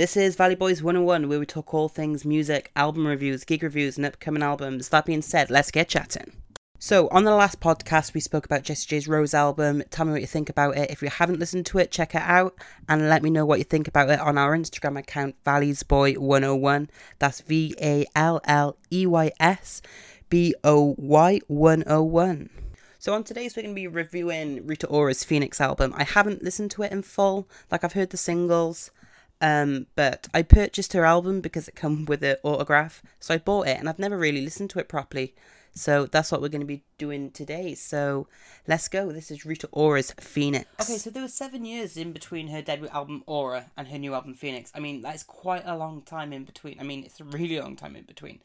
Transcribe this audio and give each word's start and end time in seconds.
this 0.00 0.16
is 0.16 0.34
Valley 0.34 0.54
Boys 0.54 0.82
101, 0.82 1.28
where 1.28 1.38
we 1.38 1.44
talk 1.44 1.74
all 1.74 1.90
things 1.90 2.24
music, 2.24 2.70
album 2.74 3.06
reviews, 3.06 3.44
gig 3.44 3.62
reviews, 3.62 3.98
and 3.98 4.06
upcoming 4.06 4.42
albums. 4.42 4.88
That 4.88 5.04
being 5.04 5.20
said, 5.20 5.50
let's 5.50 5.70
get 5.70 5.90
chatting. 5.90 6.32
So, 6.78 7.06
on 7.08 7.24
the 7.24 7.34
last 7.34 7.60
podcast, 7.60 8.14
we 8.14 8.20
spoke 8.20 8.46
about 8.46 8.62
Jessie 8.62 8.88
J's 8.88 9.06
Rose 9.06 9.34
album. 9.34 9.82
Tell 9.90 10.06
me 10.06 10.12
what 10.12 10.22
you 10.22 10.26
think 10.26 10.48
about 10.48 10.78
it. 10.78 10.90
If 10.90 11.02
you 11.02 11.10
haven't 11.10 11.38
listened 11.38 11.66
to 11.66 11.78
it, 11.80 11.90
check 11.90 12.14
it 12.14 12.22
out 12.22 12.54
and 12.88 13.10
let 13.10 13.22
me 13.22 13.28
know 13.28 13.44
what 13.44 13.58
you 13.58 13.64
think 13.66 13.86
about 13.86 14.08
it 14.08 14.18
on 14.20 14.38
our 14.38 14.56
Instagram 14.56 14.98
account, 14.98 15.36
Valley's 15.44 15.82
ValleysBoy101. 15.82 16.88
That's 17.18 17.42
V 17.42 17.74
A 17.78 18.06
L 18.16 18.40
L 18.44 18.78
E 18.90 19.06
Y 19.06 19.32
S 19.38 19.82
B 20.30 20.54
O 20.64 20.94
Y 20.96 21.40
101. 21.46 22.48
So 22.98 23.12
on 23.12 23.22
today's 23.22 23.54
we're 23.54 23.64
going 23.64 23.74
to 23.74 23.78
be 23.78 23.86
reviewing 23.86 24.66
Rita 24.66 24.86
Ora's 24.86 25.24
Phoenix 25.24 25.60
album. 25.60 25.92
I 25.94 26.04
haven't 26.04 26.42
listened 26.42 26.70
to 26.70 26.84
it 26.84 26.92
in 26.92 27.02
full, 27.02 27.46
like 27.70 27.84
I've 27.84 27.92
heard 27.92 28.10
the 28.10 28.16
singles, 28.16 28.90
um, 29.40 29.86
but 29.96 30.28
I 30.34 30.42
purchased 30.42 30.92
her 30.92 31.04
album 31.04 31.40
because 31.40 31.68
it 31.68 31.74
come 31.74 32.04
with 32.08 32.22
an 32.22 32.36
autograph, 32.42 33.02
so 33.18 33.34
I 33.34 33.38
bought 33.38 33.68
it 33.68 33.78
and 33.78 33.88
I've 33.88 33.98
never 33.98 34.16
really 34.16 34.42
listened 34.42 34.70
to 34.70 34.78
it 34.78 34.88
properly. 34.88 35.34
So 35.72 36.06
that's 36.06 36.32
what 36.32 36.42
we're 36.42 36.48
going 36.48 36.62
to 36.62 36.66
be 36.66 36.82
doing 36.98 37.30
today. 37.30 37.74
So 37.74 38.26
let's 38.66 38.88
go. 38.88 39.12
This 39.12 39.30
is 39.30 39.46
Rita 39.46 39.68
Ora's 39.70 40.12
Phoenix. 40.18 40.66
Okay, 40.80 40.98
so 40.98 41.10
there 41.10 41.22
were 41.22 41.28
seven 41.28 41.64
years 41.64 41.96
in 41.96 42.12
between 42.12 42.48
her 42.48 42.60
debut 42.60 42.88
album 42.88 43.22
Ora 43.26 43.66
and 43.76 43.86
her 43.88 43.98
new 43.98 44.14
album 44.14 44.34
Phoenix. 44.34 44.72
I 44.74 44.80
mean, 44.80 45.00
that's 45.00 45.22
quite 45.22 45.62
a 45.64 45.76
long 45.76 46.02
time 46.02 46.32
in 46.32 46.44
between. 46.44 46.80
I 46.80 46.82
mean, 46.82 47.04
it's 47.04 47.20
a 47.20 47.24
really 47.24 47.60
long 47.60 47.76
time 47.76 47.94
in 47.94 48.02
between. 48.02 48.40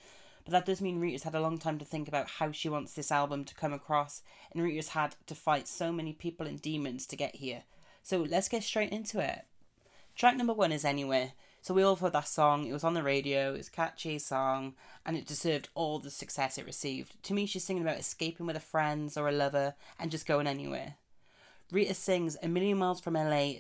But 0.46 0.52
that 0.52 0.66
does 0.66 0.80
mean 0.80 0.99
Rita's 0.99 1.23
had 1.23 1.34
a 1.34 1.41
long 1.41 1.57
time 1.57 1.80
to 1.80 1.85
think 1.85 2.07
about 2.07 2.30
how 2.30 2.52
she 2.52 2.70
wants 2.70 2.93
this 2.93 3.12
album 3.12 3.43
to 3.46 3.55
come 3.55 3.73
across, 3.73 4.21
and 4.54 4.62
Rita's 4.62 4.90
had 4.90 5.16
to 5.26 5.34
fight 5.34 5.68
so 5.68 5.91
many 5.91 6.13
people 6.13 6.46
and 6.46 6.62
demons 6.62 7.07
to 7.07 7.16
get 7.16 7.38
here. 7.38 7.63
So 8.04 8.20
let's 8.21 8.48
get 8.48 8.62
straight 8.62 8.91
into 8.91 9.20
it. 9.20 9.46
Track 10.16 10.38
number 10.38 10.54
one 10.54 10.71
is 10.71 10.85
Anywhere. 10.85 11.34
So 11.62 11.74
we 11.74 11.84
all 11.84 11.98
heard 11.98 12.13
that 12.13 12.30
song. 12.30 12.66
It 12.66 12.71
was 12.71 12.85
on 12.85 12.94
the 12.94 13.04
radio. 13.04 13.54
It's 13.54 13.68
a 13.68 13.71
catchy 13.71 14.18
song, 14.18 14.76
and 15.05 15.18
it 15.18 15.26
deserved 15.26 15.68
all 15.76 15.99
the 15.99 16.10
success 16.10 16.57
it 16.57 16.66
received. 16.66 17.22
To 17.24 17.34
me, 17.34 17.46
she's 17.46 17.66
singing 17.66 17.84
about 17.84 17.98
escaping 17.98 18.46
with 18.46 18.55
her 18.55 18.62
friends 18.62 19.18
or 19.18 19.27
a 19.27 19.34
lover 19.34 19.74
and 19.99 20.10
just 20.10 20.26
going 20.26 20.48
anywhere. 20.48 20.94
Rita 21.70 21.96
sings 21.96 22.38
a 22.41 22.48
million 22.48 22.77
miles 22.77 23.02
from 23.02 23.16
LA, 23.16 23.55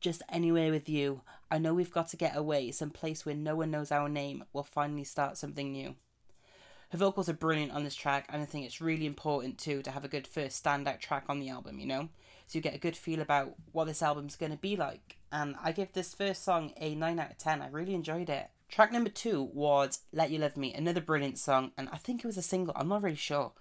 just 0.00 0.22
anywhere 0.28 0.72
with 0.72 0.88
you. 0.88 1.20
I 1.48 1.58
know 1.58 1.74
we've 1.74 1.92
got 1.92 2.08
to 2.08 2.16
get 2.16 2.34
away, 2.34 2.72
some 2.72 2.90
place 2.90 3.24
where 3.24 3.36
no 3.36 3.54
one 3.54 3.70
knows 3.70 3.92
our 3.92 4.08
name. 4.08 4.44
We'll 4.52 4.64
finally 4.64 5.04
start 5.04 5.36
something 5.36 5.70
new. 5.70 5.94
Her 6.88 6.98
vocals 6.98 7.28
are 7.28 7.34
brilliant 7.34 7.70
on 7.70 7.84
this 7.84 7.94
track, 7.94 8.26
and 8.30 8.42
I 8.42 8.46
think 8.46 8.64
it's 8.64 8.80
really 8.80 9.06
important 9.06 9.58
too 9.58 9.80
to 9.82 9.92
have 9.92 10.04
a 10.04 10.08
good 10.08 10.26
first 10.26 10.64
standout 10.64 10.98
track 10.98 11.26
on 11.28 11.38
the 11.38 11.50
album, 11.50 11.78
you 11.78 11.86
know? 11.86 12.08
So 12.46 12.58
you 12.58 12.62
get 12.62 12.74
a 12.74 12.78
good 12.78 12.96
feel 12.96 13.20
about 13.20 13.54
what 13.72 13.86
this 13.86 14.02
album's 14.02 14.36
going 14.36 14.52
to 14.52 14.58
be 14.58 14.76
like. 14.76 15.16
And 15.32 15.56
I 15.62 15.72
give 15.72 15.92
this 15.92 16.14
first 16.14 16.44
song 16.44 16.72
a 16.76 16.94
9 16.94 17.18
out 17.18 17.30
of 17.30 17.38
10. 17.38 17.62
I 17.62 17.68
really 17.68 17.94
enjoyed 17.94 18.28
it. 18.28 18.50
Track 18.68 18.92
number 18.92 19.10
two 19.10 19.50
was 19.52 20.00
Let 20.12 20.30
You 20.30 20.38
Love 20.38 20.56
Me, 20.56 20.74
another 20.74 21.00
brilliant 21.00 21.38
song, 21.38 21.70
and 21.78 21.88
I 21.92 21.96
think 21.96 22.24
it 22.24 22.26
was 22.26 22.36
a 22.36 22.42
single, 22.42 22.74
I'm 22.76 22.88
not 22.88 23.02
really 23.02 23.14
sure. 23.14 23.52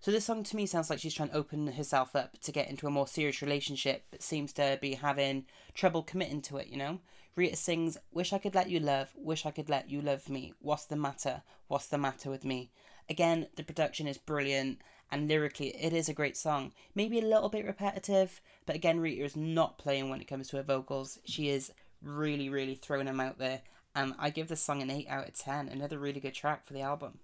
So 0.00 0.10
this 0.10 0.24
song 0.24 0.44
to 0.44 0.56
me 0.56 0.64
sounds 0.64 0.88
like 0.88 1.00
she's 1.00 1.12
trying 1.12 1.30
to 1.30 1.36
open 1.36 1.66
herself 1.66 2.14
up 2.14 2.40
to 2.42 2.52
get 2.52 2.70
into 2.70 2.86
a 2.86 2.90
more 2.90 3.08
serious 3.08 3.42
relationship, 3.42 4.04
but 4.10 4.22
seems 4.22 4.52
to 4.54 4.78
be 4.80 4.94
having 4.94 5.46
trouble 5.74 6.02
committing 6.02 6.40
to 6.42 6.58
it, 6.58 6.68
you 6.68 6.76
know? 6.76 7.00
Rita 7.34 7.56
sings, 7.56 7.98
Wish 8.12 8.32
I 8.32 8.38
could 8.38 8.54
let 8.54 8.70
you 8.70 8.80
love, 8.80 9.12
wish 9.16 9.44
I 9.44 9.50
could 9.50 9.68
let 9.68 9.90
you 9.90 10.00
love 10.00 10.28
me. 10.28 10.54
What's 10.60 10.86
the 10.86 10.96
matter? 10.96 11.42
What's 11.66 11.88
the 11.88 11.98
matter 11.98 12.30
with 12.30 12.44
me? 12.44 12.70
Again, 13.08 13.48
the 13.56 13.64
production 13.64 14.06
is 14.06 14.18
brilliant 14.18 14.80
and 15.10 15.28
lyrically 15.28 15.68
it 15.68 15.92
is 15.92 16.08
a 16.08 16.14
great 16.14 16.36
song. 16.36 16.72
Maybe 16.94 17.18
a 17.18 17.26
little 17.26 17.48
bit 17.48 17.66
repetitive, 17.66 18.40
but 18.66 18.76
again, 18.76 19.00
Rita 19.00 19.24
is 19.24 19.36
not 19.36 19.78
playing 19.78 20.08
when 20.08 20.20
it 20.20 20.28
comes 20.28 20.48
to 20.48 20.56
her 20.56 20.62
vocals. 20.62 21.18
She 21.24 21.48
is 21.48 21.72
really, 22.02 22.48
really 22.48 22.74
throwing 22.74 23.06
them 23.06 23.20
out 23.20 23.38
there. 23.38 23.62
And 23.94 24.14
I 24.18 24.30
give 24.30 24.48
this 24.48 24.60
song 24.60 24.82
an 24.82 24.90
8 24.90 25.08
out 25.08 25.28
of 25.28 25.34
10. 25.34 25.68
Another 25.68 25.98
really 25.98 26.20
good 26.20 26.34
track 26.34 26.64
for 26.64 26.72
the 26.72 26.82
album. 26.82 27.18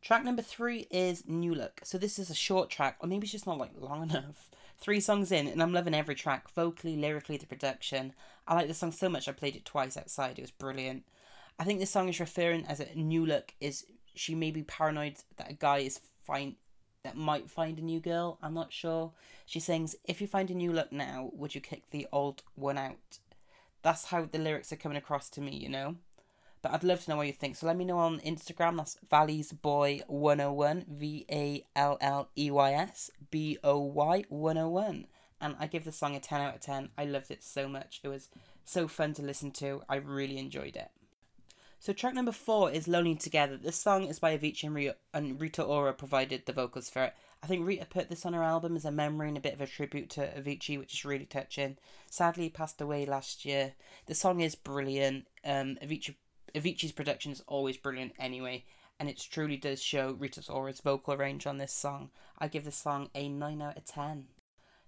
Track 0.00 0.24
number 0.24 0.40
three 0.40 0.86
is 0.90 1.28
New 1.28 1.54
Look. 1.54 1.80
So 1.84 1.98
this 1.98 2.18
is 2.18 2.30
a 2.30 2.34
short 2.34 2.70
track, 2.70 2.96
or 3.00 3.08
maybe 3.08 3.24
it's 3.24 3.32
just 3.32 3.46
not 3.46 3.58
like 3.58 3.72
long 3.78 4.02
enough. 4.10 4.50
Three 4.78 5.00
songs 5.00 5.30
in, 5.30 5.46
and 5.46 5.62
I'm 5.62 5.74
loving 5.74 5.94
every 5.94 6.14
track, 6.14 6.48
vocally, 6.50 6.96
lyrically, 6.96 7.36
the 7.36 7.46
production. 7.46 8.14
I 8.48 8.54
like 8.54 8.66
the 8.66 8.72
song 8.72 8.92
so 8.92 9.10
much 9.10 9.28
I 9.28 9.32
played 9.32 9.56
it 9.56 9.66
twice 9.66 9.98
outside. 9.98 10.38
It 10.38 10.42
was 10.42 10.50
brilliant. 10.50 11.04
I 11.58 11.64
think 11.64 11.80
this 11.80 11.90
song 11.90 12.08
is 12.08 12.18
referring 12.18 12.64
as 12.64 12.80
a 12.80 12.94
new 12.94 13.26
look 13.26 13.52
is 13.60 13.84
she 14.14 14.34
may 14.34 14.50
be 14.50 14.62
paranoid 14.62 15.16
that 15.36 15.50
a 15.50 15.54
guy 15.54 15.78
is 15.78 16.00
find 16.24 16.54
that 17.02 17.16
might 17.16 17.50
find 17.50 17.78
a 17.78 17.82
new 17.82 18.00
girl. 18.00 18.38
I'm 18.42 18.54
not 18.54 18.72
sure. 18.72 19.12
She 19.46 19.60
sings, 19.60 19.96
"If 20.04 20.20
you 20.20 20.26
find 20.26 20.50
a 20.50 20.54
new 20.54 20.72
look 20.72 20.92
now, 20.92 21.30
would 21.32 21.54
you 21.54 21.60
kick 21.60 21.90
the 21.90 22.06
old 22.12 22.42
one 22.54 22.78
out?" 22.78 23.18
That's 23.82 24.06
how 24.06 24.26
the 24.26 24.38
lyrics 24.38 24.72
are 24.72 24.76
coming 24.76 24.98
across 24.98 25.30
to 25.30 25.40
me, 25.40 25.56
you 25.56 25.68
know. 25.68 25.96
But 26.62 26.72
I'd 26.72 26.84
love 26.84 27.02
to 27.04 27.10
know 27.10 27.16
what 27.16 27.26
you 27.26 27.32
think. 27.32 27.56
So 27.56 27.66
let 27.66 27.76
me 27.76 27.86
know 27.86 27.96
on 27.96 28.20
Instagram. 28.20 28.76
That's 28.76 28.98
Valleys 29.08 29.52
Boy 29.52 30.02
101. 30.08 30.84
V 30.88 31.24
A 31.30 31.66
L 31.74 31.96
L 32.02 32.28
E 32.36 32.50
Y 32.50 32.72
S 32.74 33.10
B 33.30 33.58
O 33.64 33.78
Y 33.78 34.24
101. 34.28 35.06
And 35.40 35.56
I 35.58 35.66
give 35.66 35.84
the 35.86 35.92
song 35.92 36.14
a 36.14 36.20
10 36.20 36.42
out 36.42 36.56
of 36.56 36.60
10. 36.60 36.90
I 36.98 37.06
loved 37.06 37.30
it 37.30 37.42
so 37.42 37.66
much. 37.66 38.00
It 38.04 38.08
was 38.08 38.28
so 38.66 38.86
fun 38.88 39.14
to 39.14 39.22
listen 39.22 39.52
to. 39.52 39.82
I 39.88 39.96
really 39.96 40.36
enjoyed 40.36 40.76
it. 40.76 40.90
So 41.82 41.94
track 41.94 42.12
number 42.12 42.30
four 42.30 42.70
is 42.70 42.86
Lonely 42.86 43.14
Together. 43.14 43.56
This 43.56 43.80
song 43.80 44.04
is 44.04 44.18
by 44.18 44.36
Avicii 44.36 44.64
and 44.64 44.74
Rita, 44.74 44.96
and 45.14 45.40
Rita 45.40 45.62
Ora 45.62 45.94
provided 45.94 46.44
the 46.44 46.52
vocals 46.52 46.90
for 46.90 47.04
it. 47.04 47.14
I 47.42 47.46
think 47.46 47.66
Rita 47.66 47.86
put 47.86 48.10
this 48.10 48.26
on 48.26 48.34
her 48.34 48.42
album 48.42 48.76
as 48.76 48.84
a 48.84 48.90
memory 48.90 49.28
and 49.28 49.38
a 49.38 49.40
bit 49.40 49.54
of 49.54 49.62
a 49.62 49.66
tribute 49.66 50.10
to 50.10 50.26
Avicii, 50.38 50.78
which 50.78 50.92
is 50.92 51.06
really 51.06 51.24
touching. 51.24 51.78
Sadly, 52.10 52.44
he 52.44 52.50
passed 52.50 52.82
away 52.82 53.06
last 53.06 53.46
year. 53.46 53.72
The 54.04 54.14
song 54.14 54.40
is 54.40 54.54
brilliant. 54.54 55.26
Um, 55.42 55.78
Avicii 55.82 56.16
Avicii's 56.54 56.92
production 56.92 57.32
is 57.32 57.42
always 57.46 57.78
brilliant 57.78 58.12
anyway, 58.18 58.66
and 58.98 59.08
it 59.08 59.18
truly 59.18 59.56
does 59.56 59.82
show 59.82 60.12
Rita 60.12 60.42
Ora's 60.52 60.82
vocal 60.82 61.16
range 61.16 61.46
on 61.46 61.56
this 61.56 61.72
song. 61.72 62.10
I 62.38 62.48
give 62.48 62.66
this 62.66 62.76
song 62.76 63.08
a 63.14 63.26
9 63.26 63.62
out 63.62 63.78
of 63.78 63.86
10. 63.86 64.26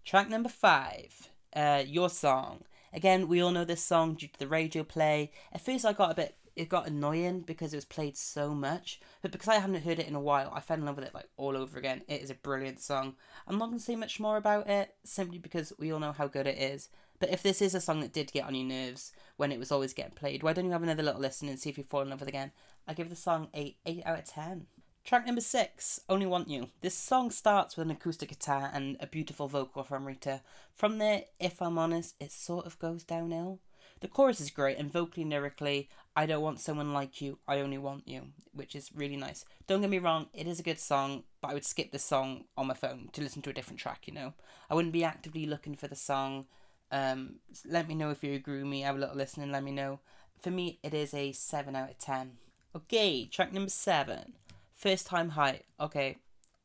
Track 0.05 0.29
number 0.29 0.51
5, 0.51 1.31
uh, 1.57 1.85
Your 1.87 2.11
Song. 2.11 2.65
Again, 2.93 3.29
we 3.29 3.43
all 3.43 3.51
know 3.51 3.65
this 3.65 3.83
song 3.83 4.15
due 4.15 4.29
to 4.29 4.39
the 4.39 4.47
radio 4.47 4.85
play. 4.85 5.33
At 5.53 5.61
first, 5.61 5.85
I 5.85 5.93
got 5.93 6.13
a 6.13 6.15
bit 6.15 6.37
it 6.55 6.69
got 6.69 6.87
annoying 6.87 7.41
because 7.41 7.73
it 7.73 7.79
was 7.79 7.85
played 7.85 8.17
so 8.17 8.55
much. 8.55 9.01
But 9.23 9.33
because 9.33 9.49
I 9.49 9.59
hadn't 9.59 9.85
heard 9.85 9.99
it 9.99 10.09
in 10.09 10.15
a 10.15 10.21
while, 10.21 10.53
I 10.55 10.61
fell 10.61 10.77
in 10.77 10.85
love 10.85 10.97
with 10.97 11.07
it 11.07 11.15
like 11.15 11.29
all 11.37 11.57
over 11.57 11.79
again. 11.79 12.03
It 12.09 12.21
is 12.21 12.31
a 12.31 12.35
brilliant 12.35 12.81
song. 12.81 13.15
I'm 13.47 13.59
not 13.59 13.67
gonna 13.67 13.79
say 13.79 13.97
much 13.97 14.21
more 14.21 14.37
about 14.37 14.69
it 14.69 14.95
simply 15.05 15.39
because 15.39 15.73
we 15.79 15.93
all 15.93 16.01
know 16.01 16.13
how 16.13 16.27
good 16.27 16.47
it 16.47 16.59
is. 16.59 16.89
But 17.19 17.31
if 17.31 17.43
this 17.43 17.63
is 17.63 17.75
a 17.75 17.81
song 17.81 18.01
that 18.01 18.13
did 18.13 18.33
get 18.33 18.45
on 18.45 18.55
your 18.55 18.67
nerves 18.67 19.13
when 19.37 19.53
it 19.53 19.59
was 19.59 19.73
always 19.73 19.95
getting 19.95 20.13
played, 20.13 20.43
why 20.43 20.53
don't 20.53 20.67
you 20.67 20.73
have 20.73 20.83
another 20.83 21.05
little 21.05 21.21
listen 21.21 21.49
and 21.49 21.59
see 21.59 21.71
if 21.71 21.79
you 21.79 21.85
fall 21.85 22.03
in 22.03 22.11
love 22.11 22.21
with 22.21 22.29
it 22.29 22.33
again? 22.33 22.51
I 22.87 22.95
give 22.95 23.11
the 23.11 23.17
song 23.17 23.49
a 23.55 23.77
8 23.87 24.03
out 24.05 24.19
of 24.19 24.25
10. 24.25 24.67
Track 25.05 25.27
number 25.27 25.41
6, 25.41 26.01
Only 26.09 26.27
Want 26.27 26.49
You. 26.49 26.69
This 26.81 26.95
song 26.95 27.31
starts 27.31 27.77
with 27.77 27.87
an 27.87 27.91
acoustic 27.91 28.29
guitar 28.29 28.71
and 28.73 28.97
a 29.01 29.07
beautiful 29.07 29.49
vocal 29.49 29.83
from 29.83 30.07
Rita. 30.07 30.43
From 30.75 30.99
there, 30.99 31.25
if 31.41 31.61
I'm 31.61 31.79
honest, 31.79 32.15
it 32.21 32.33
sort 32.33 32.67
of 32.67 32.79
goes 32.79 33.05
downhill. 33.05 33.61
The 34.01 34.09
chorus 34.09 34.41
is 34.41 34.51
great, 34.51 34.79
and 34.79 34.93
vocally 34.93 35.25
lyrically, 35.25 35.89
I 36.17 36.27
don't 36.27 36.43
want 36.43 36.61
someone 36.61 36.93
like 36.93 37.21
you, 37.21 37.39
I 37.47 37.61
only 37.61 37.79
want 37.79 38.07
you, 38.07 38.29
which 38.53 38.75
is 38.75 38.91
really 38.95 39.17
nice. 39.17 39.45
Don't 39.67 39.81
get 39.81 39.91
me 39.91 39.99
wrong, 39.99 40.27
it 40.33 40.47
is 40.47 40.61
a 40.61 40.65
good 40.65 40.81
song, 40.81 41.25
but 41.41 41.51
I 41.51 41.55
would 41.55 41.65
skip 41.65 41.93
this 41.93 42.05
song 42.05 42.45
on 42.57 42.69
my 42.69 42.75
phone 42.75 43.11
to 43.13 43.23
listen 43.23 43.43
to 43.43 43.51
a 43.51 43.55
different 43.55 43.81
track, 43.81 44.07
you 44.07 44.15
know? 44.15 44.35
I 44.71 44.75
wouldn't 44.75 44.93
be 44.93 45.05
actively 45.05 45.47
looking 45.47 45.75
for 45.75 45.89
the 45.89 45.97
song 45.97 46.47
um, 46.93 47.37
let 47.67 47.89
me 47.89 47.95
know 47.95 48.11
if 48.11 48.23
you 48.23 48.35
agree 48.35 48.59
with 48.59 48.67
me. 48.67 48.83
Have 48.83 48.97
a 48.97 48.99
little 48.99 49.17
listen 49.17 49.43
and 49.43 49.51
let 49.51 49.65
me 49.65 49.73
know. 49.73 50.01
For 50.41 50.51
me, 50.51 50.79
it 50.83 50.93
is 50.93 51.15
a 51.15 51.33
7 51.33 51.75
out 51.75 51.91
of 51.91 51.99
10. 51.99 52.33
Okay, 52.77 53.27
track 53.27 53.53
number 53.53 53.71
7. 53.71 54.35
First 54.83 55.07
Time 55.07 55.29
High. 55.29 55.61
Okay, 55.79 56.17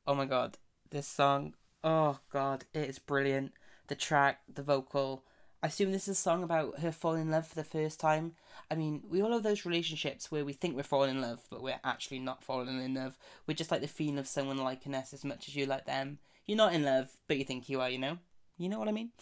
oh 0.08 0.16
my 0.16 0.26
god. 0.26 0.58
This 0.90 1.06
song, 1.06 1.54
oh 1.84 2.18
god, 2.34 2.66
it 2.74 2.90
is 2.90 2.98
brilliant. 2.98 3.52
The 3.90 3.96
track, 3.96 4.40
the 4.52 4.64
vocal. 4.64 5.24
I 5.62 5.68
assume 5.68 5.92
this 5.92 6.08
is 6.08 6.18
a 6.18 6.22
song 6.22 6.42
about 6.42 6.80
her 6.80 6.92
falling 6.92 7.22
in 7.22 7.30
love 7.30 7.46
for 7.46 7.54
the 7.54 7.64
first 7.64 8.00
time. 8.00 8.32
I 8.72 8.74
mean, 8.76 9.04
we 9.08 9.22
all 9.22 9.34
have 9.34 9.44
those 9.44 9.68
relationships 9.68 10.32
where 10.32 10.44
we 10.44 10.54
think 10.54 10.76
we're 10.76 10.82
falling 10.82 11.12
in 11.12 11.22
love, 11.22 11.46
but 11.52 11.62
we're 11.62 11.80
actually 11.84 12.18
not 12.18 12.44
falling 12.44 12.82
in 12.82 12.96
love. 12.96 13.20
We're 13.46 13.54
just 13.54 13.70
like 13.70 13.82
the 13.82 13.88
feeling 13.88 14.18
of 14.18 14.28
someone 14.28 14.58
liking 14.58 14.96
us 14.96 15.14
as 15.14 15.24
much 15.24 15.48
as 15.48 15.56
you 15.56 15.68
like 15.68 15.86
them. 15.86 16.18
You're 16.48 16.58
not 16.58 16.74
in 16.74 16.84
love, 16.84 17.16
but 17.28 17.38
you 17.38 17.44
think 17.44 17.70
you 17.70 17.82
are, 17.82 17.90
you 17.92 18.00
know? 18.00 18.18
You 18.58 18.68
know 18.68 18.80
what 18.80 18.90
I 18.90 18.94
mean? 18.94 19.12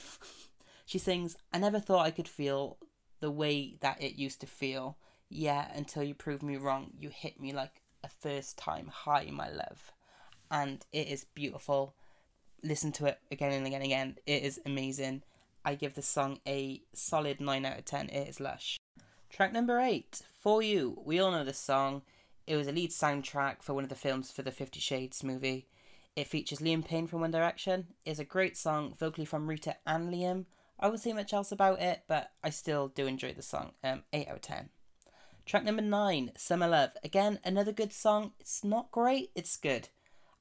She 0.88 1.00
sings, 1.00 1.36
I 1.52 1.58
never 1.58 1.80
thought 1.80 2.06
I 2.06 2.12
could 2.12 2.28
feel 2.28 2.78
the 3.19 3.31
way 3.31 3.75
that 3.81 4.04
it 4.04 4.19
used 4.19 4.40
to 4.42 4.46
feel. 4.48 4.98
Yeah, 5.30 5.68
until 5.74 6.04
you 6.04 6.14
proved 6.14 6.44
me 6.44 6.58
wrong. 6.58 6.92
You 7.00 7.10
hit 7.10 7.42
me 7.42 7.52
like 7.52 7.81
a 8.06 8.10
first 8.10 8.57
time 8.57 8.88
high, 8.88 9.30
my 9.31 9.50
love. 9.50 9.92
And 10.50 10.86
it 10.94 11.07
is 11.07 11.25
beautiful. 11.34 11.96
Listen 12.63 12.92
to 12.94 13.07
it 13.07 13.19
again 13.31 13.52
and 13.52 13.66
again 13.66 13.81
and 13.81 13.86
again. 13.86 14.16
It 14.25 14.44
is 14.44 14.62
amazing. 14.66 15.24
I 15.66 15.74
give 15.75 15.96
the 15.96 16.02
song 16.04 16.40
a 16.48 16.81
solid 16.94 17.42
9 17.42 17.66
out 17.66 17.80
of 17.80 17.86
10. 17.86 18.10
It 18.10 18.28
is 18.28 18.40
lush. 18.40 18.78
Track 19.30 19.52
number 19.52 19.80
8, 19.80 20.22
For 20.40 20.62
You. 20.62 21.02
We 21.04 21.19
all 21.19 21.31
know 21.31 21.44
this 21.44 21.57
song. 21.57 22.04
It 22.46 22.56
was 22.56 22.68
a 22.68 22.72
lead 22.72 22.92
soundtrack 22.92 23.63
for 23.63 23.74
one 23.74 23.84
of 23.84 23.90
the 23.90 23.96
films 23.96 24.31
for 24.31 24.44
the 24.44 24.52
Fifty 24.52 24.80
Shades 24.80 25.24
movie. 25.24 25.68
It 26.16 26.28
features 26.28 26.60
Liam 26.60 26.86
Payne 26.86 27.07
from 27.07 27.22
One 27.22 27.31
Direction. 27.31 27.88
It's 28.06 28.19
a 28.19 28.24
great 28.24 28.56
song, 28.56 28.94
vocally 28.98 29.25
from 29.25 29.48
Rita 29.48 29.78
and 29.88 30.13
Liam. 30.13 30.46
I 30.80 30.88
won't 30.88 31.00
say 31.00 31.13
much 31.13 31.34
else 31.34 31.52
about 31.52 31.81
it, 31.81 32.04
but 32.07 32.31
I 32.44 32.52
still 32.52 32.90
do 32.90 33.07
enjoy 33.07 33.34
the 33.34 33.42
song. 33.42 33.72
Um, 33.84 34.04
8 34.13 34.28
out 34.28 34.36
of 34.36 34.42
10. 34.42 34.69
Track 35.45 35.63
number 35.63 35.83
9, 35.83 36.31
Summer 36.36 36.68
Love. 36.68 36.97
Again, 37.03 37.39
another 37.44 37.71
good 37.71 37.94
song. 37.94 38.31
It's 38.39 38.63
not 38.63 38.89
great, 38.89 39.30
it's 39.36 39.57
good. 39.57 39.89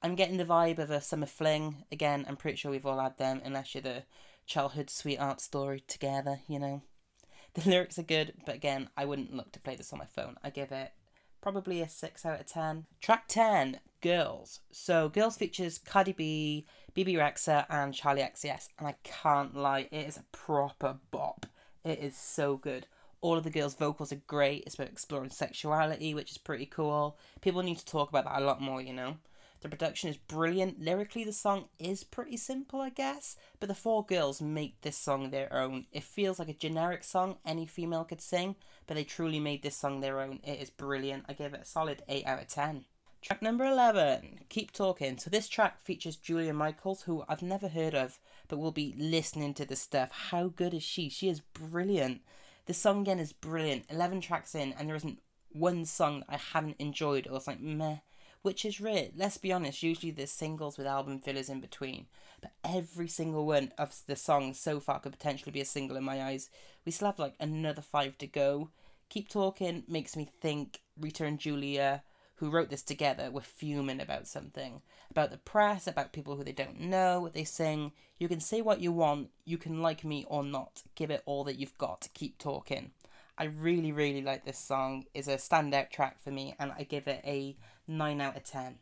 I'm 0.02 0.14
getting 0.14 0.38
the 0.38 0.46
vibe 0.46 0.78
of 0.78 0.90
a 0.90 1.02
summer 1.02 1.26
fling. 1.26 1.84
Again, 1.92 2.24
I'm 2.26 2.36
pretty 2.36 2.56
sure 2.56 2.70
we've 2.70 2.86
all 2.86 2.98
had 2.98 3.18
them, 3.18 3.42
unless 3.44 3.74
you're 3.74 3.82
the 3.82 4.04
childhood 4.46 4.88
sweetheart 4.88 5.42
story 5.42 5.84
together, 5.86 6.40
you 6.48 6.58
know. 6.58 6.82
The 7.52 7.68
lyrics 7.68 7.98
are 7.98 8.02
good, 8.02 8.32
but 8.46 8.56
again, 8.56 8.88
I 8.96 9.04
wouldn't 9.04 9.34
look 9.34 9.52
to 9.52 9.60
play 9.60 9.76
this 9.76 9.92
on 9.92 9.98
my 10.00 10.06
phone. 10.06 10.36
I 10.42 10.50
give 10.50 10.72
it 10.72 10.92
probably 11.40 11.82
a 11.82 11.88
6 11.88 12.26
out 12.26 12.40
of 12.40 12.46
10. 12.46 12.86
Track 13.02 13.24
10, 13.28 13.80
Girls. 14.00 14.60
So, 14.72 15.10
Girls 15.10 15.36
features 15.36 15.78
Cardi 15.78 16.12
B, 16.12 16.66
Bebe 16.94 17.14
Rexha, 17.14 17.66
and 17.68 17.92
Charli 17.92 18.28
XCX, 18.28 18.70
and 18.78 18.88
I 18.88 18.96
can't 19.04 19.54
lie, 19.54 19.86
it 19.92 20.06
is 20.08 20.16
a 20.16 20.24
proper 20.32 20.96
bop. 21.10 21.46
It 21.84 21.98
is 21.98 22.16
so 22.16 22.56
good. 22.56 22.86
All 23.25 23.38
of 23.38 23.44
the 23.44 23.49
girls' 23.49 23.75
vocals 23.75 24.12
are 24.12 24.21
great. 24.26 24.65
It's 24.67 24.75
about 24.75 24.88
exploring 24.88 25.31
sexuality, 25.31 26.12
which 26.12 26.32
is 26.32 26.37
pretty 26.37 26.67
cool. 26.67 27.17
People 27.41 27.62
need 27.62 27.79
to 27.79 27.85
talk 27.87 28.11
about 28.11 28.25
that 28.25 28.38
a 28.38 28.44
lot 28.44 28.61
more, 28.61 28.82
you 28.82 28.93
know. 28.93 29.17
The 29.62 29.71
production 29.71 30.11
is 30.11 30.19
brilliant. 30.19 30.79
Lyrically, 30.79 31.25
the 31.25 31.32
song 31.32 31.71
is 31.79 32.05
pretty 32.05 32.37
simple, 32.37 32.82
I 32.82 32.91
guess, 32.91 33.37
but 33.61 33.71
the 33.71 33.75
four 33.75 34.05
girls 34.05 34.43
make 34.43 34.79
this 34.82 34.99
song 34.99 35.31
their 35.31 35.50
own. 35.55 35.87
It 35.91 36.03
feels 36.03 36.38
like 36.38 36.50
a 36.50 36.53
generic 36.53 37.03
song 37.03 37.38
any 37.47 37.65
female 37.65 38.05
could 38.05 38.21
sing, 38.21 38.56
but 38.87 38.94
they 38.94 39.05
truly 39.05 39.41
made 39.41 39.62
this 39.62 39.79
song 39.79 40.00
their 40.00 40.21
own. 40.21 40.41
It 40.44 40.61
is 40.61 40.69
brilliant. 40.69 41.25
I 41.26 41.32
give 41.32 41.55
it 41.55 41.62
a 41.62 41.65
solid 41.65 42.03
8 42.06 42.26
out 42.26 42.43
of 42.43 42.49
10. 42.49 42.85
Track 43.23 43.41
number 43.41 43.65
11, 43.65 44.41
Keep 44.50 44.73
Talking. 44.73 45.17
So, 45.17 45.31
this 45.31 45.49
track 45.49 45.81
features 45.81 46.17
Julia 46.17 46.53
Michaels, 46.53 47.05
who 47.05 47.25
I've 47.26 47.41
never 47.41 47.69
heard 47.69 47.94
of, 47.94 48.19
but 48.49 48.59
will 48.59 48.71
be 48.71 48.94
listening 48.99 49.55
to 49.55 49.65
the 49.65 49.76
stuff. 49.76 50.11
How 50.11 50.49
good 50.49 50.75
is 50.75 50.82
she? 50.82 51.09
She 51.09 51.31
is 51.31 51.41
brilliant. 51.41 52.21
The 52.66 52.75
song 52.75 53.02
again 53.02 53.19
is 53.19 53.32
brilliant. 53.32 53.84
11 53.90 54.20
tracks 54.20 54.55
in, 54.55 54.72
and 54.72 54.88
there 54.88 54.96
isn't 54.96 55.20
one 55.50 55.84
song 55.84 56.20
that 56.20 56.34
I 56.34 56.37
haven't 56.37 56.76
enjoyed 56.78 57.26
or 57.26 57.32
was 57.32 57.46
like 57.46 57.61
meh 57.61 57.99
which 58.44 58.66
is 58.66 58.78
rare. 58.78 59.08
Let's 59.16 59.38
be 59.38 59.55
honest, 59.55 59.82
usually 59.82 60.12
there's 60.12 60.31
singles 60.31 60.76
with 60.76 60.87
album 60.87 61.19
fillers 61.19 61.49
in 61.49 61.62
between, 61.62 62.08
but 62.43 62.52
every 62.62 63.08
single 63.08 63.46
one 63.46 63.72
of 63.78 64.02
the 64.06 64.16
songs 64.16 64.61
so 64.61 64.81
far 64.81 65.00
could 65.00 65.12
potentially 65.12 65.50
be 65.50 65.62
a 65.62 65.64
single 65.64 65.96
in 65.96 66.05
my 66.05 66.22
eyes. 66.22 66.50
We 66.84 66.93
still 66.93 67.08
have 67.08 67.19
like 67.19 67.37
another 67.40 67.81
five 67.81 68.19
to 68.19 68.26
go. 68.26 68.69
Keep 69.08 69.31
Talking 69.31 69.84
makes 69.88 70.14
me 70.14 70.28
think 70.43 70.81
Rita 71.00 71.25
and 71.25 71.38
Julia, 71.38 72.02
who 72.36 72.50
wrote 72.50 72.70
this 72.70 72.82
together, 72.82 73.31
were 73.31 73.40
fuming 73.40 74.00
about 74.00 74.26
something. 74.26 74.82
About 75.10 75.31
the 75.31 75.38
press, 75.38 75.86
about 75.86 76.12
people 76.12 76.36
who 76.36 76.44
they 76.44 76.52
don't 76.52 76.81
know, 76.81 77.28
they 77.32 77.44
sing. 77.44 77.92
You 78.19 78.28
can 78.28 78.40
say 78.40 78.60
what 78.60 78.81
you 78.81 78.92
want, 78.92 79.31
you 79.44 79.58
can 79.58 79.82
like 79.82 80.04
me 80.04 80.25
or 80.28 80.42
not. 80.42 80.82
Give 80.94 81.10
it 81.10 81.22
all 81.26 81.44
that 81.44 81.58
you've 81.58 81.78
got. 81.78 82.08
Keep 82.14 82.38
talking. 82.38 82.90
I 83.36 83.44
really, 83.44 83.92
really 83.92 84.22
like 84.22 84.44
this 84.44 84.58
song. 84.58 85.06
It's 85.14 85.28
a 85.28 85.36
standout 85.36 85.90
track 85.90 86.22
for 86.22 86.31
me, 86.31 86.54
and 86.58 86.72
I 86.72 86.84
give 86.84 87.08
it 87.08 87.20
a 87.25 87.56
9 87.88 88.20
out 88.20 88.37
of 88.37 88.44
10. 88.44 88.76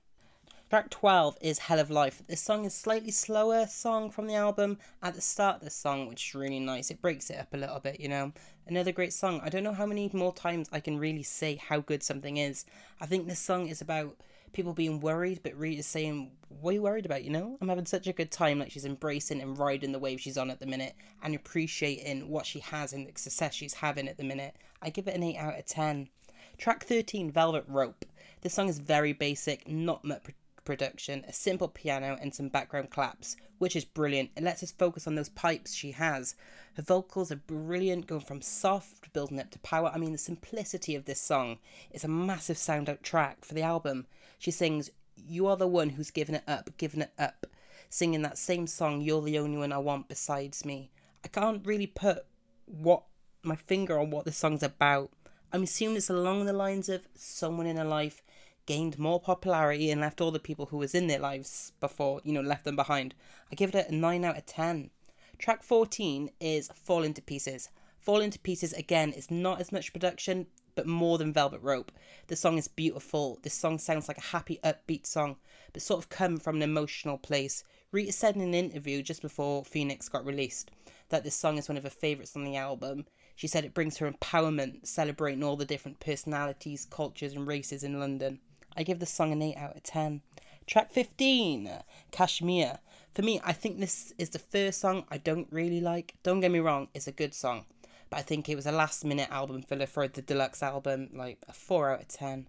Track 0.72 0.88
12 0.88 1.36
is 1.42 1.58
Hell 1.58 1.80
of 1.80 1.90
Life. 1.90 2.22
This 2.28 2.40
song 2.40 2.64
is 2.64 2.74
slightly 2.74 3.10
slower 3.10 3.66
song 3.66 4.10
from 4.10 4.26
the 4.26 4.36
album 4.36 4.78
at 5.02 5.12
the 5.12 5.20
start 5.20 5.56
of 5.56 5.64
the 5.64 5.70
song, 5.70 6.08
which 6.08 6.30
is 6.30 6.34
really 6.34 6.60
nice. 6.60 6.90
It 6.90 7.02
breaks 7.02 7.28
it 7.28 7.38
up 7.38 7.52
a 7.52 7.58
little 7.58 7.78
bit, 7.78 8.00
you 8.00 8.08
know. 8.08 8.32
Another 8.66 8.90
great 8.90 9.12
song. 9.12 9.42
I 9.44 9.50
don't 9.50 9.64
know 9.64 9.74
how 9.74 9.84
many 9.84 10.08
more 10.14 10.32
times 10.32 10.70
I 10.72 10.80
can 10.80 10.98
really 10.98 11.24
say 11.24 11.56
how 11.56 11.80
good 11.80 12.02
something 12.02 12.38
is. 12.38 12.64
I 13.02 13.04
think 13.04 13.28
this 13.28 13.38
song 13.38 13.66
is 13.66 13.82
about 13.82 14.16
people 14.54 14.72
being 14.72 15.00
worried, 15.00 15.40
but 15.42 15.54
Rita's 15.58 15.84
saying, 15.84 16.30
What 16.48 16.70
are 16.70 16.74
you 16.76 16.82
worried 16.82 17.04
about? 17.04 17.22
You 17.22 17.32
know, 17.32 17.58
I'm 17.60 17.68
having 17.68 17.84
such 17.84 18.06
a 18.06 18.14
good 18.14 18.30
time. 18.30 18.58
Like 18.58 18.70
she's 18.70 18.86
embracing 18.86 19.42
and 19.42 19.58
riding 19.58 19.92
the 19.92 19.98
wave 19.98 20.22
she's 20.22 20.38
on 20.38 20.50
at 20.50 20.58
the 20.58 20.64
minute 20.64 20.94
and 21.22 21.34
appreciating 21.34 22.30
what 22.30 22.46
she 22.46 22.60
has 22.60 22.94
and 22.94 23.06
the 23.06 23.12
success 23.20 23.52
she's 23.52 23.74
having 23.74 24.08
at 24.08 24.16
the 24.16 24.24
minute. 24.24 24.56
I 24.80 24.88
give 24.88 25.06
it 25.06 25.16
an 25.16 25.22
8 25.22 25.36
out 25.36 25.58
of 25.58 25.66
10. 25.66 26.08
Track 26.56 26.84
13, 26.84 27.30
Velvet 27.30 27.64
Rope. 27.68 28.06
This 28.40 28.54
song 28.54 28.68
is 28.70 28.78
very 28.78 29.12
basic, 29.12 29.68
not 29.68 30.02
much 30.02 30.22
production, 30.64 31.24
a 31.26 31.32
simple 31.32 31.68
piano, 31.68 32.16
and 32.20 32.34
some 32.34 32.48
background 32.48 32.90
claps, 32.90 33.36
which 33.58 33.76
is 33.76 33.84
brilliant. 33.84 34.30
It 34.36 34.42
lets 34.42 34.62
us 34.62 34.72
focus 34.72 35.06
on 35.06 35.14
those 35.14 35.28
pipes 35.28 35.74
she 35.74 35.92
has. 35.92 36.34
Her 36.74 36.82
vocals 36.82 37.30
are 37.30 37.36
brilliant, 37.36 38.06
going 38.06 38.22
from 38.22 38.42
soft, 38.42 39.12
building 39.12 39.40
up 39.40 39.50
to 39.50 39.58
power. 39.60 39.90
I 39.94 39.98
mean, 39.98 40.12
the 40.12 40.18
simplicity 40.18 40.94
of 40.94 41.04
this 41.04 41.20
song 41.20 41.58
is 41.90 42.04
a 42.04 42.08
massive 42.08 42.58
sound 42.58 42.88
out 42.88 43.02
track 43.02 43.44
for 43.44 43.54
the 43.54 43.62
album. 43.62 44.06
She 44.38 44.50
sings, 44.50 44.90
You 45.16 45.46
are 45.46 45.56
the 45.56 45.66
one 45.66 45.90
who's 45.90 46.10
given 46.10 46.34
it 46.34 46.44
up, 46.48 46.70
given 46.76 47.02
it 47.02 47.12
up, 47.18 47.46
singing 47.88 48.22
that 48.22 48.38
same 48.38 48.66
song, 48.66 49.00
You're 49.00 49.22
the 49.22 49.38
only 49.38 49.58
one 49.58 49.72
I 49.72 49.78
want 49.78 50.08
besides 50.08 50.64
me. 50.64 50.90
I 51.24 51.28
can't 51.28 51.66
really 51.66 51.86
put 51.86 52.24
what 52.66 53.04
my 53.42 53.56
finger 53.56 53.98
on 53.98 54.10
what 54.10 54.24
the 54.24 54.32
song's 54.32 54.62
about. 54.62 55.10
I'm 55.52 55.64
assuming 55.64 55.98
it's 55.98 56.08
along 56.08 56.46
the 56.46 56.52
lines 56.52 56.88
of 56.88 57.02
someone 57.14 57.66
in 57.66 57.76
her 57.76 57.84
life 57.84 58.22
gained 58.66 58.98
more 58.98 59.20
popularity 59.20 59.90
and 59.90 60.00
left 60.00 60.20
all 60.20 60.30
the 60.30 60.38
people 60.38 60.66
who 60.66 60.76
was 60.76 60.94
in 60.94 61.06
their 61.06 61.18
lives 61.18 61.72
before, 61.80 62.20
you 62.24 62.32
know, 62.32 62.40
left 62.40 62.64
them 62.64 62.76
behind. 62.76 63.14
I 63.50 63.54
give 63.54 63.74
it 63.74 63.88
a 63.88 63.94
9 63.94 64.24
out 64.24 64.38
of 64.38 64.46
10. 64.46 64.90
Track 65.38 65.62
14 65.62 66.30
is 66.40 66.70
Falling 66.74 67.14
to 67.14 67.22
Pieces. 67.22 67.68
Falling 67.98 68.30
to 68.30 68.38
Pieces, 68.38 68.72
again, 68.72 69.12
is 69.12 69.30
not 69.30 69.60
as 69.60 69.72
much 69.72 69.92
production, 69.92 70.46
but 70.74 70.86
more 70.86 71.18
than 71.18 71.32
Velvet 71.32 71.60
Rope. 71.62 71.92
The 72.28 72.36
song 72.36 72.58
is 72.58 72.68
beautiful. 72.68 73.38
This 73.42 73.54
song 73.54 73.78
sounds 73.78 74.08
like 74.08 74.18
a 74.18 74.22
happy, 74.22 74.58
upbeat 74.64 75.06
song, 75.06 75.36
but 75.72 75.82
sort 75.82 75.98
of 75.98 76.08
come 76.08 76.38
from 76.38 76.56
an 76.56 76.62
emotional 76.62 77.18
place. 77.18 77.64
Rita 77.90 78.12
said 78.12 78.36
in 78.36 78.42
an 78.42 78.54
interview 78.54 79.02
just 79.02 79.22
before 79.22 79.64
Phoenix 79.64 80.08
got 80.08 80.24
released 80.24 80.70
that 81.10 81.24
this 81.24 81.34
song 81.34 81.58
is 81.58 81.68
one 81.68 81.76
of 81.76 81.84
her 81.84 81.90
favourites 81.90 82.34
on 82.34 82.44
the 82.44 82.56
album. 82.56 83.04
She 83.36 83.46
said 83.46 83.64
it 83.64 83.74
brings 83.74 83.98
her 83.98 84.10
empowerment, 84.10 84.86
celebrating 84.86 85.44
all 85.44 85.56
the 85.56 85.66
different 85.66 86.00
personalities, 86.00 86.86
cultures, 86.86 87.34
and 87.34 87.46
races 87.46 87.84
in 87.84 88.00
London. 88.00 88.40
I 88.76 88.82
give 88.82 88.98
the 88.98 89.06
song 89.06 89.32
an 89.32 89.42
8 89.42 89.56
out 89.56 89.76
of 89.76 89.82
10. 89.82 90.22
Track 90.66 90.92
15, 90.92 91.70
Cashmere. 92.10 92.78
For 93.14 93.22
me, 93.22 93.40
I 93.44 93.52
think 93.52 93.78
this 93.78 94.14
is 94.18 94.30
the 94.30 94.38
first 94.38 94.80
song 94.80 95.04
I 95.10 95.18
don't 95.18 95.48
really 95.50 95.80
like. 95.80 96.14
Don't 96.22 96.40
get 96.40 96.50
me 96.50 96.60
wrong, 96.60 96.88
it's 96.94 97.06
a 97.06 97.12
good 97.12 97.34
song 97.34 97.64
but 98.12 98.18
I 98.18 98.22
think 98.24 98.46
it 98.46 98.56
was 98.56 98.66
a 98.66 98.72
last 98.72 99.06
minute 99.06 99.30
album 99.30 99.62
filler 99.62 99.86
for 99.86 100.06
the 100.06 100.20
deluxe 100.20 100.62
album, 100.62 101.08
like 101.14 101.38
a 101.48 101.54
4 101.54 101.92
out 101.92 102.02
of 102.02 102.08
10. 102.08 102.46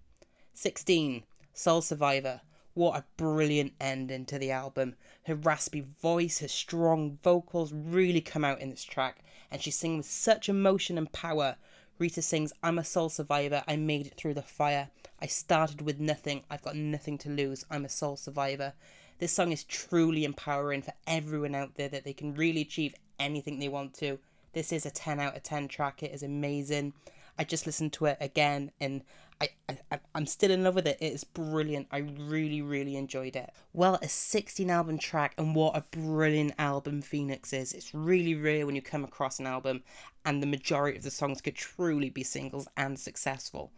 16. 0.54 1.24
Soul 1.54 1.82
Survivor. 1.82 2.42
What 2.74 3.00
a 3.00 3.06
brilliant 3.16 3.72
ending 3.80 4.26
to 4.26 4.38
the 4.38 4.52
album. 4.52 4.96
Her 5.26 5.36
raspy 5.36 5.80
voice, 5.80 6.40
her 6.40 6.50
strong 6.50 7.18
vocals 7.24 7.72
really 7.72 8.20
come 8.20 8.44
out 8.44 8.60
in 8.60 8.72
this 8.72 8.84
track, 8.84 9.24
and 9.50 9.62
she 9.62 9.72
sings 9.72 10.00
with 10.00 10.06
such 10.08 10.50
emotion 10.50 10.98
and 10.98 11.10
power. 11.14 11.56
Rita 12.00 12.22
sings, 12.22 12.52
I'm 12.64 12.80
a 12.80 12.84
soul 12.84 13.10
survivor, 13.10 13.64
I 13.68 13.76
made 13.76 14.08
it 14.08 14.16
through 14.16 14.34
the 14.34 14.42
fire. 14.42 14.90
I 15.22 15.28
started 15.28 15.82
with 15.82 16.00
nothing, 16.00 16.44
I've 16.50 16.64
got 16.64 16.76
nothing 16.76 17.18
to 17.20 17.30
lose, 17.30 17.66
I'm 17.70 17.86
a 17.86 17.90
soul 17.90 18.18
survivor. 18.18 18.74
This 19.20 19.32
song 19.32 19.52
is 19.52 19.64
truly 19.64 20.26
empowering 20.26 20.82
for 20.82 20.94
everyone 21.06 21.56
out 21.56 21.76
there 21.76 21.90
that 21.90 22.04
they 22.04 22.14
can 22.14 22.34
really 22.34 22.62
achieve 22.62 22.96
anything 23.20 23.60
they 23.60 23.70
want 23.70 23.94
to. 23.96 24.20
This 24.54 24.72
is 24.72 24.86
a 24.86 24.92
10 24.92 25.20
out 25.20 25.36
of 25.36 25.44
10 25.44 25.68
track. 25.68 26.04
It 26.04 26.14
is 26.14 26.24
amazing. 26.24 26.94
I 27.38 27.44
just 27.44 27.66
listened 27.66 27.94
to 27.94 28.06
it 28.06 28.18
again 28.20 28.72
and 28.82 29.04
I, 29.42 29.50
I, 29.92 30.00
I'm 30.16 30.26
still 30.26 30.52
in 30.52 30.64
love 30.64 30.76
with 30.76 30.88
it. 30.88 30.98
It 31.02 31.14
is 31.14 31.24
brilliant. 31.24 31.88
I 31.92 32.00
really, 32.00 32.62
really 32.62 32.96
enjoyed 32.96 33.36
it. 33.36 33.52
Well, 33.74 34.00
a 34.02 34.08
16 34.08 34.70
album 34.70 34.98
track, 34.98 35.34
and 35.38 35.56
what 35.56 35.76
a 35.76 35.86
brilliant 35.92 36.54
album 36.58 37.02
Phoenix 37.02 37.54
is. 37.54 37.74
It's 37.74 37.94
really 37.94 38.36
rare 38.36 38.66
when 38.66 38.76
you 38.76 38.82
come 38.82 39.04
across 39.04 39.40
an 39.40 39.48
album 39.48 39.84
and 40.26 40.42
the 40.42 40.48
majority 40.48 40.98
of 40.98 41.04
the 41.04 41.12
songs 41.12 41.42
could 41.42 41.56
truly 41.56 42.10
be 42.10 42.24
singles 42.24 42.68
and 42.78 42.98
successful. 43.00 43.72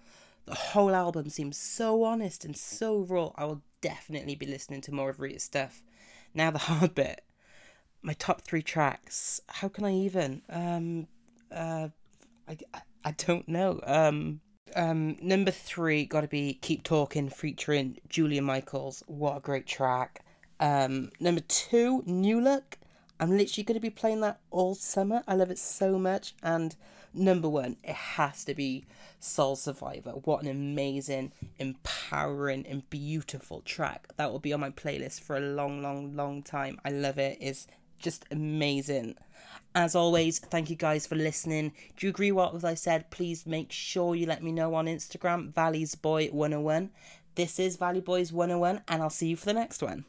The 0.45 0.55
whole 0.55 0.93
album 0.93 1.29
seems 1.29 1.57
so 1.57 2.03
honest 2.03 2.45
and 2.45 2.55
so 2.55 2.99
raw. 2.99 3.31
I 3.35 3.45
will 3.45 3.63
definitely 3.81 4.35
be 4.35 4.45
listening 4.45 4.81
to 4.81 4.93
more 4.93 5.09
of 5.09 5.19
Rita's 5.19 5.43
stuff. 5.43 5.81
Now, 6.33 6.51
the 6.51 6.59
hard 6.59 6.93
bit 6.93 7.21
my 8.05 8.13
top 8.13 8.41
three 8.41 8.61
tracks. 8.61 9.41
How 9.47 9.67
can 9.67 9.83
I 9.83 9.93
even? 9.93 10.43
Um, 10.49 11.07
uh, 11.51 11.89
I, 12.47 12.57
I 13.03 13.11
don't 13.11 13.47
know. 13.49 13.81
Um, 13.83 14.41
um, 14.75 15.17
number 15.21 15.51
three 15.51 16.05
got 16.05 16.21
to 16.21 16.27
be 16.27 16.53
"Keep 16.61 16.83
Talking" 16.83 17.29
featuring 17.29 17.97
Julia 18.09 18.41
Michaels. 18.41 19.03
What 19.07 19.37
a 19.37 19.39
great 19.39 19.65
track. 19.65 20.23
Um, 20.59 21.11
number 21.19 21.41
two, 21.41 22.03
"New 22.05 22.41
Look." 22.41 22.77
I'm 23.19 23.31
literally 23.37 23.63
going 23.63 23.75
to 23.75 23.81
be 23.81 23.89
playing 23.89 24.19
that 24.21 24.39
all 24.51 24.75
summer. 24.75 25.23
I 25.25 25.35
love 25.35 25.49
it 25.49 25.57
so 25.57 25.97
much. 25.97 26.33
And 26.43 26.75
number 27.13 27.47
one, 27.47 27.77
it 27.81 27.95
has 27.95 28.43
to 28.45 28.53
be 28.53 28.85
Soul 29.19 29.55
Survivor. 29.55 30.11
What 30.11 30.43
an 30.43 30.49
amazing, 30.49 31.31
empowering, 31.57 32.65
and 32.67 32.89
beautiful 32.89 33.61
track. 33.61 34.09
That 34.17 34.31
will 34.31 34.39
be 34.39 34.51
on 34.51 34.59
my 34.59 34.69
playlist 34.69 35.21
for 35.21 35.37
a 35.37 35.41
long, 35.41 35.81
long, 35.81 36.15
long 36.15 36.43
time. 36.43 36.79
I 36.83 36.89
love 36.89 37.17
it. 37.17 37.37
It's 37.39 37.67
just 37.99 38.25
amazing. 38.31 39.15
As 39.73 39.95
always, 39.95 40.39
thank 40.39 40.69
you 40.69 40.75
guys 40.75 41.05
for 41.05 41.15
listening. 41.15 41.73
Do 41.97 42.05
you 42.05 42.09
agree 42.09 42.31
with 42.31 42.53
what 42.53 42.63
I 42.63 42.75
said? 42.75 43.11
Please 43.11 43.45
make 43.45 43.71
sure 43.71 44.15
you 44.15 44.25
let 44.25 44.41
me 44.41 44.51
know 44.51 44.73
on 44.75 44.85
Instagram, 44.85 45.53
Valley's 45.53 45.95
Boy 45.95 46.27
101. 46.27 46.91
This 47.35 47.59
is 47.59 47.75
Valley 47.75 47.99
Boys 47.99 48.31
101, 48.31 48.81
and 48.87 49.01
I'll 49.01 49.09
see 49.09 49.27
you 49.27 49.35
for 49.35 49.45
the 49.45 49.53
next 49.53 49.83
one. 49.83 50.05